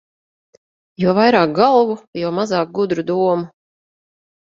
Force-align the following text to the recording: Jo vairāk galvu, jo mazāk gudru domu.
Jo 1.03 1.13
vairāk 1.19 1.53
galvu, 1.61 1.99
jo 2.25 2.35
mazāk 2.41 2.75
gudru 2.83 3.09
domu. 3.15 3.51